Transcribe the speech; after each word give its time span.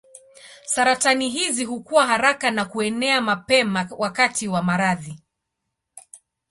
Saratani 0.65 1.29
hizi 1.29 1.65
hukua 1.65 2.07
haraka 2.07 2.51
na 2.51 2.65
kuenea 2.65 3.21
mapema 3.21 3.89
wakati 3.97 4.47
wa 4.47 4.61
maradhi. 4.61 5.19